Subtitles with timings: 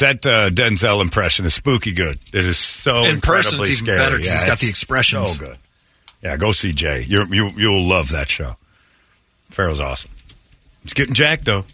[0.00, 2.18] That uh, Denzel impression is spooky good.
[2.32, 3.98] It is so In person, incredibly it's even scary.
[3.98, 5.32] better 'cause he's got the expressions.
[5.36, 5.58] So good.
[6.22, 7.04] Yeah, go see Jay.
[7.08, 8.56] You're, you you'll love that show.
[9.50, 10.10] Pharoah's awesome.
[10.84, 11.64] It's getting jacked though.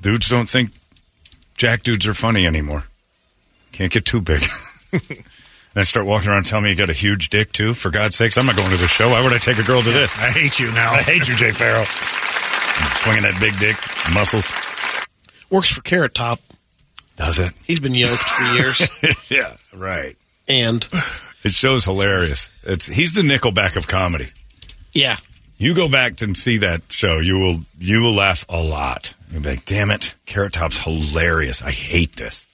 [0.00, 0.70] Dudes don't think
[1.56, 2.84] jack dudes are funny anymore.
[3.72, 4.42] Can't get too big.
[5.74, 7.74] then start walking around telling me you got a huge dick too.
[7.74, 9.10] For God's sakes, I'm not going to the show.
[9.10, 10.18] Why would I take a girl to this?
[10.20, 10.92] I hate you now.
[10.92, 11.84] I hate you, Jay Pharoah.
[13.02, 13.76] Swinging that big dick,
[14.14, 14.50] muscles.
[15.50, 16.40] Works for Carrot Top.
[17.18, 17.52] Does it?
[17.66, 19.30] He's been yoked for years.
[19.30, 20.16] yeah, right.
[20.48, 20.86] and
[21.44, 22.48] It show's hilarious.
[22.64, 24.28] It's he's the Nickelback of comedy.
[24.92, 25.16] yeah,
[25.58, 29.14] You go back and see that show, you will you will laugh a lot.
[29.32, 31.60] You'll be like, "Damn it, Carrot Top's hilarious.
[31.60, 32.46] I hate this."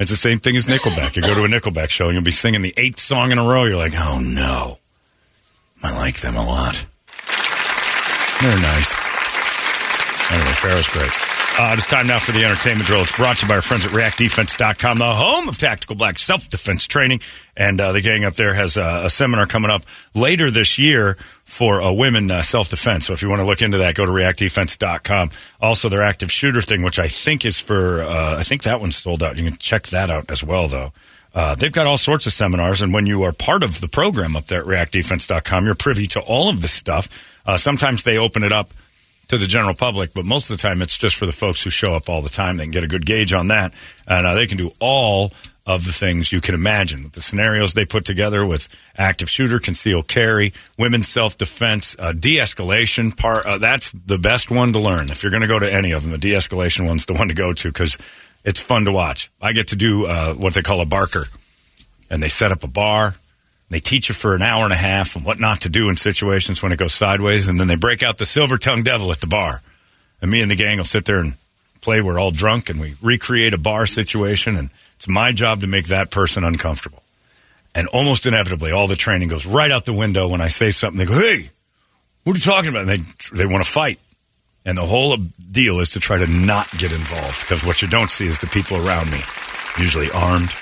[0.00, 1.16] It's the same thing as Nickelback.
[1.16, 3.44] You go to a Nickelback show and you'll be singing the eighth song in a
[3.44, 3.64] row.
[3.64, 4.78] You're like, "Oh no,
[5.82, 6.84] I like them a lot.
[8.42, 8.96] They're nice."
[10.30, 11.10] Anyway, Pharoah's great.
[11.60, 13.00] Uh, it's time now for the entertainment drill.
[13.00, 16.48] It's brought to you by our friends at reactdefense.com, the home of tactical black self
[16.48, 17.20] defense training.
[17.56, 19.82] And uh, the gang up there has uh, a seminar coming up
[20.14, 21.14] later this year
[21.44, 23.06] for uh, women uh, self defense.
[23.06, 25.32] So if you want to look into that, go to reactdefense.com.
[25.60, 28.94] Also, their active shooter thing, which I think is for, uh, I think that one's
[28.94, 29.36] sold out.
[29.36, 30.92] You can check that out as well, though.
[31.34, 34.36] Uh, they've got all sorts of seminars, and when you are part of the program
[34.36, 37.40] up there at reactdefense.com, you're privy to all of this stuff.
[37.44, 38.70] Uh, sometimes they open it up
[39.28, 41.70] to the general public, but most of the time it's just for the folks who
[41.70, 42.56] show up all the time.
[42.56, 43.72] They can get a good gauge on that,
[44.06, 45.32] and uh, they can do all
[45.66, 47.10] of the things you can imagine.
[47.12, 52.36] The scenarios they put together with active shooter, concealed carry, women's self defense, uh, de
[52.36, 53.14] escalation.
[53.14, 55.10] Part uh, that's the best one to learn.
[55.10, 57.28] If you're going to go to any of them, the de escalation one's the one
[57.28, 57.98] to go to because
[58.44, 59.30] it's fun to watch.
[59.42, 61.26] I get to do uh, what they call a barker,
[62.08, 63.16] and they set up a bar.
[63.70, 65.96] They teach you for an hour and a half on what not to do in
[65.96, 69.20] situations when it goes sideways, and then they break out the silver tongued devil at
[69.20, 69.60] the bar.
[70.22, 71.34] And me and the gang will sit there and
[71.80, 72.00] play.
[72.00, 75.86] We're all drunk, and we recreate a bar situation, and it's my job to make
[75.88, 77.02] that person uncomfortable.
[77.74, 80.98] And almost inevitably, all the training goes right out the window when I say something.
[80.98, 81.50] They go, "Hey,
[82.24, 84.00] what are you talking about?" And they they want to fight,
[84.64, 85.16] and the whole
[85.50, 88.46] deal is to try to not get involved because what you don't see is the
[88.48, 89.20] people around me,
[89.78, 90.52] usually armed,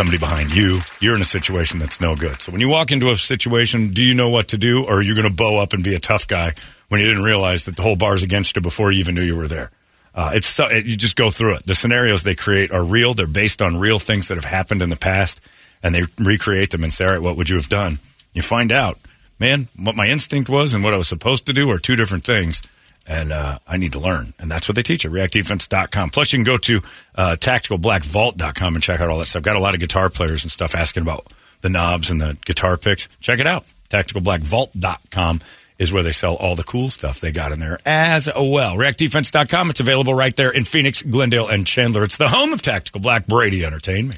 [0.00, 0.80] somebody behind you.
[1.02, 2.40] You're in a situation that's no good.
[2.40, 5.02] So when you walk into a situation, do you know what to do, or are
[5.02, 6.54] you going to bow up and be a tough guy
[6.88, 9.36] when you didn't realize that the whole bar's against you before you even knew you
[9.36, 9.70] were there?
[10.14, 11.66] Uh, it's so, it, you just go through it.
[11.66, 13.12] The scenarios they create are real.
[13.12, 15.38] They're based on real things that have happened in the past,
[15.82, 17.98] and they recreate them and say, "All right, what would you have done?"
[18.32, 18.96] You find out,
[19.38, 22.24] man, what my instinct was and what I was supposed to do are two different
[22.24, 22.62] things
[23.06, 24.34] and uh, I need to learn.
[24.38, 26.10] And that's what they teach at reactdefense.com.
[26.10, 26.80] Plus, you can go to
[27.16, 29.42] uh, tacticalblackvault.com and check out all that stuff.
[29.42, 31.26] Got a lot of guitar players and stuff asking about
[31.60, 33.08] the knobs and the guitar picks.
[33.20, 33.64] Check it out.
[33.90, 35.40] Tacticalblackvault.com
[35.78, 38.76] is where they sell all the cool stuff they got in there as well.
[38.76, 39.70] Reactdefense.com.
[39.70, 42.04] It's available right there in Phoenix, Glendale, and Chandler.
[42.04, 43.26] It's the home of Tactical Black.
[43.26, 44.16] Brady entertain me.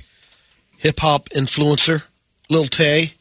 [0.78, 2.02] hip hop influencer
[2.50, 3.14] Lil Tay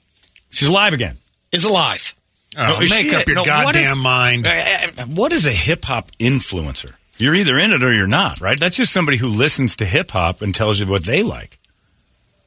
[0.49, 1.17] She's alive again.
[1.53, 2.13] is alive.
[2.57, 4.47] Oh, is make she- up your no, goddamn is- mind.
[4.47, 6.93] Uh, uh, What is a hip hop influencer?
[7.17, 8.59] You're either in it or you're not, right?
[8.59, 11.59] That's just somebody who listens to hip hop and tells you what they like.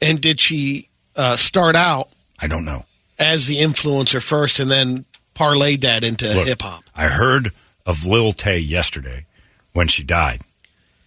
[0.03, 2.09] And did she uh, start out
[2.41, 2.84] I don't know.
[3.19, 5.04] as the influencer first, and then
[5.34, 6.84] parlayed that into hip hop?
[6.94, 7.53] I heard
[7.86, 9.26] of Lil Tay yesterday
[9.72, 10.42] when she died,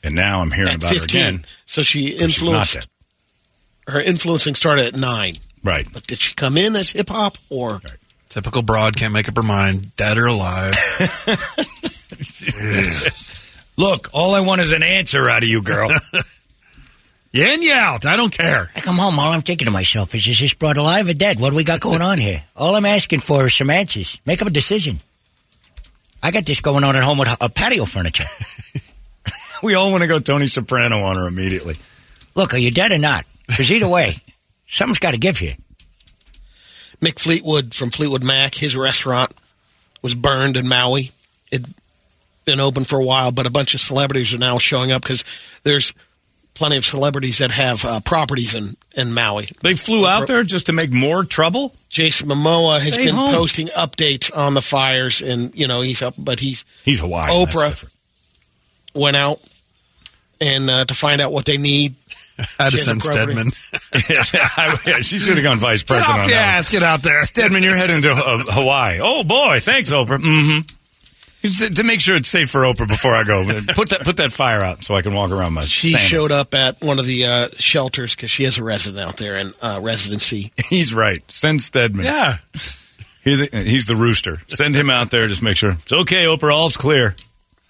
[0.02, 1.46] and now I'm hearing At about her again.
[1.66, 2.88] so she but she's not influenced.
[3.88, 5.88] Her influencing started at nine, Right.
[5.92, 7.82] but did she come in as hip hop or?
[8.30, 10.74] Typical broad can't make up her mind, dead or alive.
[13.78, 15.92] Look, all I want is an answer out of you, girl.
[17.32, 18.06] you in, you out.
[18.06, 18.70] I don't care.
[18.76, 21.40] I come home, all I'm thinking to myself is, is this broad alive or dead?
[21.40, 22.44] What do we got going on here?
[22.56, 24.20] All I'm asking for is some answers.
[24.26, 24.98] Make up a decision.
[26.24, 28.26] I got this going on at home with a patio furniture.
[29.62, 31.76] we all want to go Tony Soprano on her immediately.
[32.34, 33.26] Look, are you dead or not?
[33.48, 34.16] Because either way,
[34.66, 35.56] something's got to give here.
[37.02, 39.32] Mick Fleetwood from Fleetwood Mac, his restaurant
[40.02, 41.12] was burned in Maui.
[41.52, 41.68] It'd
[42.46, 45.24] been open for a while, but a bunch of celebrities are now showing up because
[45.64, 45.94] there's
[46.54, 49.48] plenty of celebrities that have uh, properties in, in Maui.
[49.62, 51.76] They flew out there just to make more trouble.
[51.90, 53.32] Jason Momoa has Stay been home.
[53.34, 57.46] posting updates on the fires, and you know he's up, but he's He's Hawaiian.
[57.46, 57.96] that's Oprah.
[58.96, 59.40] went out
[60.42, 61.94] and uh, to find out what they need.
[62.60, 63.50] Addison She has a property.
[63.52, 64.84] Stedman.
[64.86, 66.10] yeah, she should have gone vice Get president.
[66.18, 66.56] off on the that one.
[66.60, 66.72] ass.
[66.72, 67.22] Get out there.
[67.24, 69.00] Stedman, you're heading to uh, Hawaii.
[69.02, 70.18] Oh boy, thanks, Oprah.
[70.20, 71.74] Mm-hmm.
[71.76, 73.44] To make sure it's safe for Oprah before I go,
[73.76, 75.64] put that put that fire out so I can walk around my.
[75.64, 76.10] She sandals.
[76.10, 79.38] showed up at one of the uh, shelters because she has a resident out there
[79.38, 80.52] in uh, residency.
[80.68, 81.22] He's right.
[81.32, 82.06] Send Stedman.
[82.06, 82.38] Yeah.
[83.24, 84.42] He's the, he's the rooster.
[84.48, 85.28] Send him out there.
[85.28, 86.26] Just make sure it's okay.
[86.26, 87.16] Oprah, all's clear.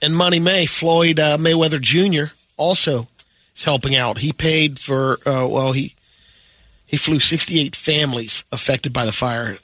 [0.02, 2.34] And Money May, Floyd uh, Mayweather Jr.
[2.58, 3.08] also
[3.57, 4.18] is helping out.
[4.19, 5.95] He paid for uh, well he
[6.86, 9.57] he flew 68 families affected by the fire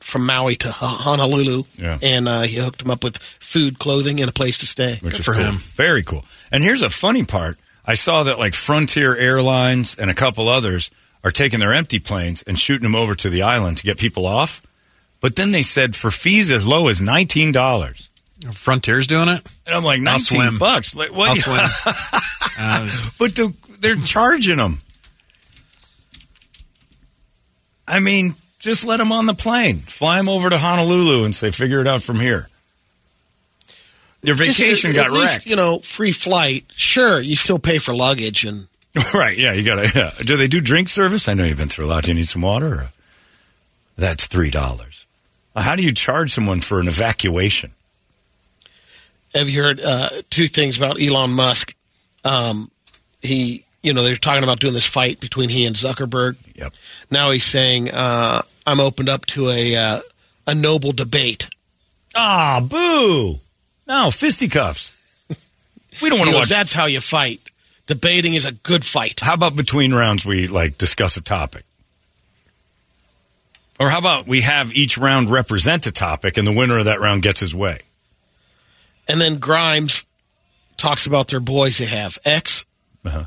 [0.00, 1.98] from Maui to Honolulu, Yeah.
[2.02, 4.98] and uh, he hooked them up with food, clothing, and a place to stay.
[5.00, 5.44] which is for cool.
[5.44, 5.54] him.
[5.54, 6.24] Very cool.
[6.50, 7.56] And here's a funny part.
[7.84, 10.90] I saw that like Frontier Airlines and a couple others
[11.24, 14.26] are taking their empty planes and shooting them over to the island to get people
[14.26, 14.60] off.
[15.20, 18.08] But then they said for fees as low as nineteen dollars.
[18.50, 19.40] Frontier's doing it.
[19.66, 20.58] And I'm like I'll nineteen swim.
[20.58, 20.96] bucks.
[20.96, 21.30] Like what?
[21.30, 21.94] I'll swim.
[22.64, 22.86] Uh,
[23.18, 24.78] but the, they're charging them.
[27.88, 29.76] I mean, just let them on the plane.
[29.76, 32.48] Fly them over to Honolulu and say, figure it out from here.
[34.22, 35.46] Your Just, vacation uh, got at least, wrecked.
[35.46, 36.64] you know, free flight.
[36.76, 38.68] Sure, you still pay for luggage and
[39.14, 39.90] Right, yeah, you gotta.
[39.94, 40.10] Yeah.
[40.20, 41.26] Do they do drink service?
[41.26, 42.04] I know you've been through a lot.
[42.04, 42.66] Do you need some water?
[42.66, 42.88] Or?
[43.96, 45.06] That's three dollars.
[45.56, 47.72] How do you charge someone for an evacuation?
[49.34, 51.74] Have you heard uh, two things about Elon Musk?
[52.24, 52.70] Um,
[53.20, 56.36] he, you know, they're talking about doing this fight between he and Zuckerberg.
[56.56, 56.74] Yep.
[57.10, 59.98] Now he's saying, uh, "I'm opened up to a uh,
[60.46, 61.48] a noble debate."
[62.14, 63.40] Ah, boo!
[63.86, 65.24] No fisticuffs.
[66.02, 66.48] We don't want to watch.
[66.48, 67.40] that's how you fight.
[67.86, 69.20] Debating is a good fight.
[69.20, 71.64] How about between rounds we like discuss a topic?
[73.80, 77.00] Or how about we have each round represent a topic and the winner of that
[77.00, 77.80] round gets his way?
[79.08, 80.04] And then Grimes
[80.76, 82.18] talks about their boys they have.
[82.24, 82.64] X,
[83.04, 83.24] Uh-huh.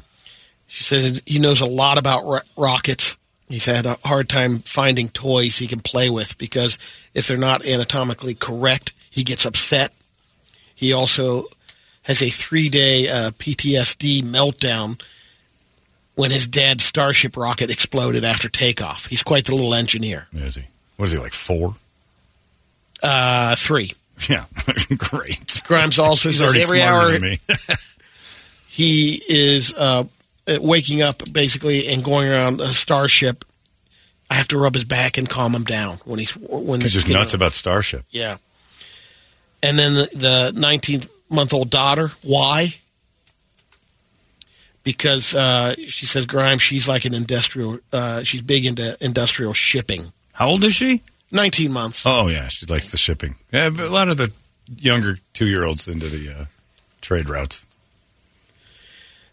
[0.68, 3.18] she said he knows a lot about ro- rockets.
[3.48, 6.78] He's had a hard time finding toys he can play with because
[7.14, 9.94] if they're not anatomically correct, he gets upset.
[10.74, 11.46] He also
[12.04, 15.00] has a three day uh, PTSD meltdown
[16.16, 19.06] when his dad's Starship rocket exploded after takeoff.
[19.06, 20.28] He's quite the little engineer.
[20.34, 20.64] Is he?
[20.98, 21.76] What is he like four?
[23.04, 23.92] Uh, three.
[24.30, 24.46] Yeah,
[24.98, 25.62] great.
[25.66, 27.40] Grimes also He's says every hour me.
[28.68, 30.06] he is uh,
[30.48, 33.44] waking up basically and going around a starship.
[34.30, 37.08] I have to rub his back and calm him down when he's when He's just
[37.10, 38.06] nuts about Starship.
[38.10, 38.38] yeah.
[39.62, 40.10] And then the,
[40.54, 42.76] the 19 month old daughter, why?
[44.84, 47.80] Because uh, she says Grimes, she's like an industrial.
[47.92, 50.04] Uh, she's big into industrial shipping.
[50.34, 51.02] How old is she?
[51.36, 52.04] 19 months.
[52.06, 53.36] Oh yeah, she likes the shipping.
[53.52, 54.32] Yeah, but a lot of the
[54.80, 56.46] younger two year olds into the uh,
[57.02, 57.66] trade routes.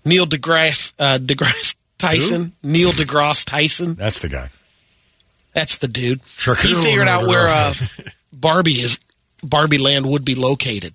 [0.04, 2.52] Neil deGrasse uh, deGrasse Tyson.
[2.62, 3.94] Neil deGrasse Tyson.
[3.94, 4.50] That's the guy.
[5.52, 6.22] That's the dude.
[6.26, 7.72] Sure He figured out where uh,
[8.32, 8.98] Barbie is.
[9.42, 10.94] Barbie Land would be located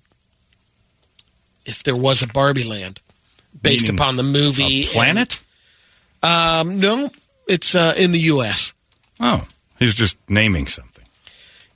[1.66, 3.00] if there was a Barbie Land,
[3.60, 4.84] based Meaning upon the movie.
[4.84, 5.40] A planet?
[6.22, 7.10] and- um, no,
[7.46, 8.74] it's uh, in the U.S.
[9.20, 9.46] Oh,
[9.78, 10.97] he was just naming something.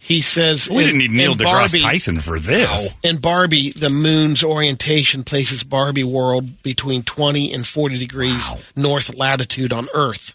[0.04, 2.94] He says We in- didn't need Neil deGrasse Barbie- Tyson for this.
[3.04, 9.72] In Barbie, the moon's orientation places Barbie world between 20 and 40 degrees north latitude
[9.72, 10.34] on Earth.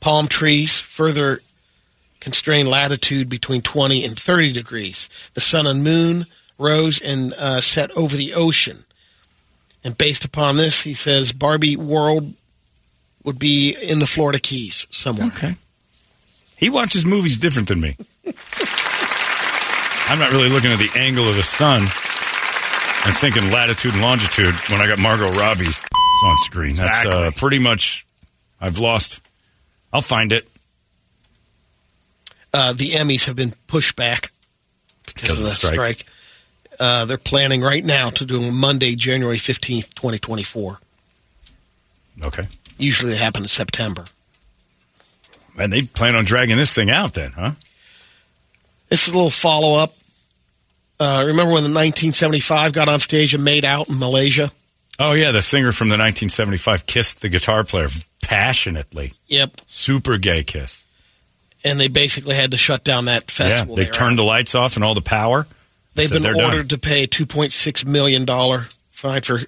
[0.00, 1.40] Palm trees further
[2.20, 5.08] constrain latitude between 20 and 30 degrees.
[5.32, 6.26] The sun and moon
[6.58, 8.84] rose and uh, set over the ocean.
[9.84, 12.34] And based upon this, he says Barbie world
[13.24, 15.28] would be in the Florida Keys somewhere.
[15.28, 15.54] Okay.
[16.58, 17.96] He watches movies different than me.
[20.08, 24.54] I'm not really looking at the angle of the sun and thinking latitude and longitude
[24.70, 25.82] when I got Margot Robbie's
[26.24, 26.76] on screen.
[26.76, 28.06] That's uh, pretty much.
[28.60, 29.20] I've lost.
[29.92, 30.46] I'll find it.
[32.54, 34.32] uh, the Emmys have been pushed back
[35.06, 35.72] because, of the strike.
[35.74, 36.06] strike.
[36.78, 40.78] Uh, they're planning right now to do Monday, January 15th, 2024.
[42.22, 42.46] Okay.
[42.78, 44.04] Usually they happen in September.
[45.58, 47.52] And they plan on dragging this thing out then, huh?
[48.88, 49.94] This is a little follow up.
[50.98, 54.50] Uh, remember when the 1975 got on stage and made out in Malaysia?
[54.98, 57.88] Oh yeah, the singer from the 1975 kissed the guitar player
[58.22, 59.12] passionately.
[59.26, 59.60] Yep.
[59.66, 60.84] Super gay kiss.
[61.64, 63.78] And they basically had to shut down that festival.
[63.78, 65.46] Yeah, they turned the lights off and all the power.
[65.94, 66.44] They've been they're done.
[66.44, 68.26] ordered to pay $2.6 million
[68.90, 69.40] fine for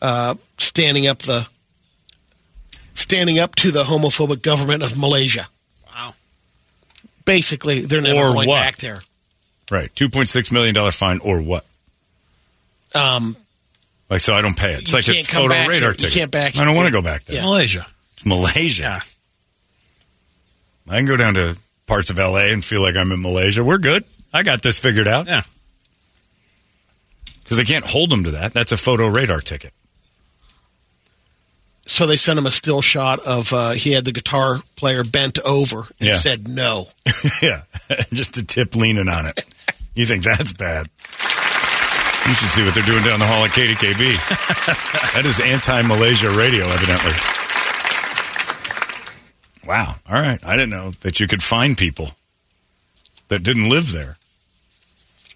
[0.00, 1.48] uh, standing up the
[2.94, 5.48] standing up to the homophobic government of Malaysia.
[7.26, 7.32] Wow.
[7.34, 8.56] Basically, they're never Or going what?
[8.56, 9.02] back there.
[9.70, 9.92] Right.
[9.94, 11.64] $2.6 million fine or what?
[12.94, 13.36] Um,
[14.10, 14.80] Like, so I don't pay it.
[14.80, 15.88] It's like a photo radar here.
[15.90, 16.14] You ticket.
[16.14, 17.36] can't back- I don't want to go back there.
[17.36, 17.42] Yeah.
[17.44, 17.86] Malaysia.
[18.14, 19.00] It's Malaysia.
[20.88, 23.64] I can go down to parts of LA and feel like I'm in Malaysia.
[23.64, 24.04] We're good.
[24.32, 25.26] I got this figured out.
[25.26, 25.42] Yeah.
[27.42, 28.52] Because they can't hold them to that.
[28.52, 29.72] That's a photo radar ticket.
[31.86, 35.38] So they sent him a still shot of uh, he had the guitar player bent
[35.40, 36.14] over and Yeah.
[36.16, 36.88] said no.
[37.42, 37.62] yeah.
[38.12, 39.44] Just a tip leaning on it.
[39.94, 40.88] You think that's bad?
[42.28, 44.14] You should see what they're doing down the hall at KDKB.
[45.14, 47.12] that is anti Malaysia radio, evidently.
[49.66, 49.94] Wow.
[50.08, 50.44] All right.
[50.44, 52.12] I didn't know that you could find people
[53.28, 54.16] that didn't live there.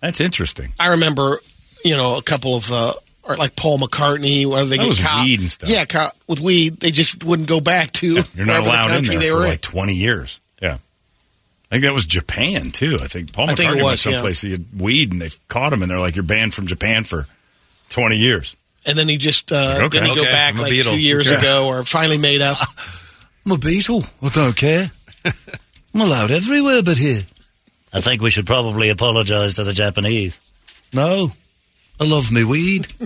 [0.00, 0.72] That's interesting.
[0.78, 1.38] I remember,
[1.84, 2.92] you know, a couple of uh,
[3.28, 5.24] or like Paul McCartney, where they That get was caught.
[5.24, 5.68] weed and stuff.
[5.70, 6.78] Yeah, caught with weed.
[6.80, 9.36] They just wouldn't go back to You're not wherever the allowed in there they for
[9.36, 9.48] were in.
[9.50, 10.40] like 20 years.
[10.62, 10.78] Yeah.
[11.70, 12.96] I think that was Japan, too.
[13.02, 14.12] I think Paul I think it McCartney went was, yeah.
[14.12, 17.02] someplace he had weed and they caught him and they're like, you're banned from Japan
[17.04, 17.26] for
[17.90, 18.54] 20 years.
[18.86, 19.88] And then he just uh, Okay.
[19.98, 20.92] didn't he go back like Beatle.
[20.92, 21.38] two years Yeah.
[21.38, 22.58] ago, or finally made up.
[23.44, 24.08] I'm a Beatle.
[24.22, 24.90] I don't care.
[25.94, 27.22] I'm allowed everywhere but here.
[27.92, 30.40] I think we should probably apologize to the Japanese.
[30.92, 31.32] No.
[32.00, 32.86] I love me weed.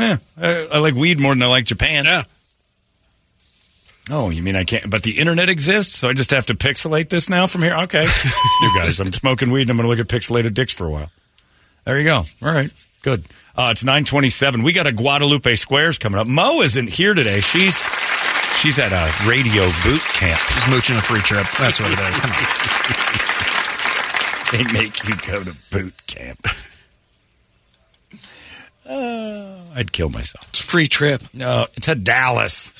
[0.00, 0.16] Yeah.
[0.40, 2.06] I, I like weed more than I like Japan.
[2.06, 2.22] Yeah.
[4.10, 4.90] Oh, you mean I can't?
[4.90, 7.74] But the internet exists, so I just have to pixelate this now from here?
[7.74, 8.02] Okay.
[8.62, 10.90] you guys, I'm smoking weed and I'm going to look at pixelated dicks for a
[10.90, 11.10] while.
[11.84, 12.24] There you go.
[12.42, 12.72] All right.
[13.02, 13.24] Good.
[13.54, 14.62] Uh, it's 927.
[14.62, 16.26] We got a Guadalupe Squares coming up.
[16.26, 17.40] Mo isn't here today.
[17.40, 17.78] She's
[18.58, 20.40] she's at a radio boot camp.
[20.54, 21.46] She's mooching a free trip.
[21.58, 22.18] That's what it is.
[22.18, 22.30] Come.
[24.50, 26.40] They make you go to boot camp.
[28.90, 30.48] Uh, I'd kill myself.
[30.48, 31.22] It's a free trip.
[31.32, 32.74] No, it's a Dallas.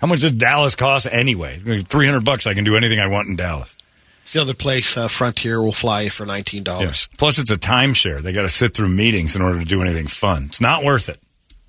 [0.00, 1.58] How much does Dallas cost anyway?
[1.58, 2.46] Three hundred bucks.
[2.46, 3.76] I can do anything I want in Dallas.
[4.22, 7.08] It's the other place, uh, Frontier, will fly you for nineteen dollars.
[7.18, 8.20] Plus, it's a timeshare.
[8.20, 10.44] They got to sit through meetings in order to do anything fun.
[10.46, 11.20] It's not worth it.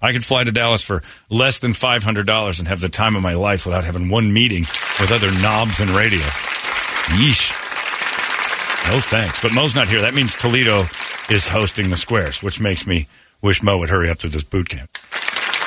[0.01, 3.15] I could fly to Dallas for less than five hundred dollars and have the time
[3.15, 4.61] of my life without having one meeting
[4.99, 6.21] with other knobs and radio.
[7.19, 7.51] Yeesh.
[8.91, 9.41] No thanks.
[9.41, 10.01] But Mo's not here.
[10.01, 10.83] That means Toledo
[11.29, 13.07] is hosting the squares, which makes me
[13.41, 14.91] wish Mo would hurry up to this boot camp.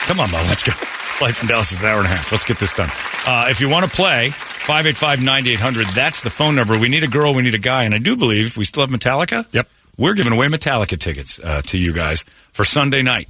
[0.07, 0.39] Come on, Mo.
[0.49, 0.73] Let's go.
[0.73, 2.31] Flight from Dallas is an hour and a half.
[2.31, 2.89] Let's get this done.
[3.27, 6.79] Uh, if you want to play, 585-9800, that's the phone number.
[6.79, 7.85] We need a girl, we need a guy.
[7.85, 9.53] And I do believe we still have Metallica.
[9.53, 9.69] Yep.
[9.97, 12.23] We're giving away Metallica tickets uh, to you guys
[12.53, 13.29] for Sunday night.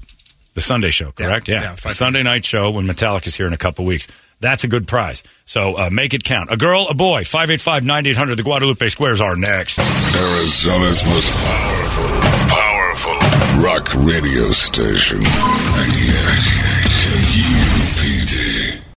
[0.54, 1.48] The Sunday show, correct?
[1.48, 1.62] Yeah.
[1.62, 4.06] Yeah, The Sunday night show when Metallica's here in a couple weeks.
[4.40, 5.22] That's a good prize.
[5.44, 6.52] So uh, make it count.
[6.52, 8.36] A girl, a boy, 585-9800.
[8.36, 9.78] The Guadalupe Squares are next.
[9.78, 12.08] Arizona's most powerful,
[12.48, 15.20] powerful rock radio station.